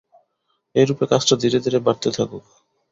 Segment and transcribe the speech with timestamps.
[0.75, 2.43] এইরূপে কাজটা ধীরে ধীরে বাড়তে থাকুক।